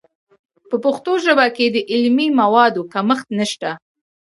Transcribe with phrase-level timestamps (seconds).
[0.69, 3.71] په پښتو ژبه کې د علمي موادو کمښت نشته.